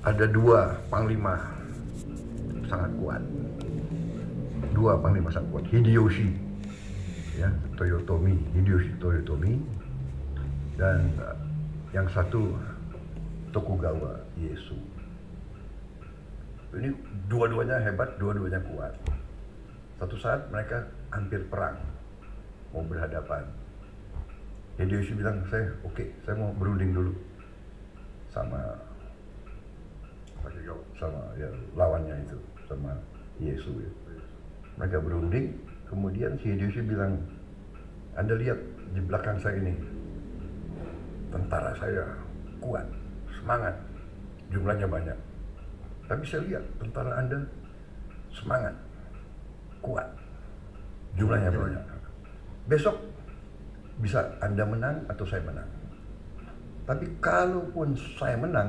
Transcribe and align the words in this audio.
ada 0.00 0.24
dua 0.24 0.80
panglima 0.88 1.36
sangat 2.64 2.90
kuat. 2.96 3.22
Dua 4.72 4.96
panglima 4.96 5.28
sangat 5.28 5.48
kuat. 5.52 5.64
Hideyoshi, 5.68 6.28
ya, 7.36 7.52
Toyotomi, 7.76 8.36
Hideyoshi 8.56 8.92
Toyotomi, 8.96 9.60
dan 10.80 11.12
uh, 11.20 11.36
yang 11.92 12.08
satu 12.08 12.56
Tokugawa 13.52 14.24
Ieyasu. 14.40 14.78
Ini 16.70 16.94
dua-duanya 17.26 17.82
hebat, 17.82 18.14
dua-duanya 18.16 18.62
kuat. 18.62 18.94
Satu 19.98 20.16
saat 20.16 20.48
mereka 20.48 20.86
hampir 21.12 21.44
perang, 21.50 21.76
mau 22.72 22.86
berhadapan. 22.86 23.44
Hideyoshi 24.80 25.12
bilang, 25.12 25.44
saya 25.52 25.76
oke, 25.84 25.92
okay, 25.92 26.08
saya 26.24 26.40
mau 26.40 26.56
berunding 26.56 26.94
dulu 26.96 27.12
sama 28.32 28.80
sama 30.98 31.22
ya 31.38 31.50
lawannya 31.74 32.16
itu 32.26 32.38
sama 32.68 32.92
Yesus 33.40 33.74
ya. 33.76 33.90
mereka 34.76 34.98
berunding 35.02 35.54
kemudian 35.88 36.36
si 36.38 36.54
Hideyoshi 36.54 36.82
bilang 36.84 37.18
anda 38.18 38.34
lihat 38.34 38.58
di 38.90 39.00
belakang 39.06 39.38
saya 39.38 39.56
ini 39.62 39.74
tentara 41.30 41.70
saya 41.78 42.04
kuat 42.58 42.86
semangat 43.38 43.74
jumlahnya 44.50 44.86
banyak. 44.90 45.18
Tapi 46.10 46.22
saya 46.26 46.42
lihat 46.50 46.64
tentara 46.82 47.22
anda 47.22 47.38
semangat 48.34 48.74
kuat 49.78 50.06
jumlahnya 51.14 51.50
banyak. 51.54 51.84
Besok 52.66 52.98
bisa 54.02 54.26
anda 54.42 54.66
menang 54.66 55.06
atau 55.06 55.24
saya 55.24 55.42
menang. 55.46 55.70
Tapi 56.84 57.06
kalaupun 57.22 57.94
saya 58.18 58.34
menang 58.34 58.58